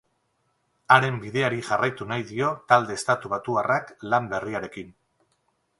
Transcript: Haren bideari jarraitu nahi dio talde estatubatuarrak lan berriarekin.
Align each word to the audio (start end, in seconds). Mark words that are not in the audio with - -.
Haren 0.95 1.19
bideari 1.25 1.61
jarraitu 1.67 2.07
nahi 2.13 2.25
dio 2.31 2.49
talde 2.73 2.99
estatubatuarrak 3.01 3.95
lan 4.15 4.33
berriarekin. 4.35 4.93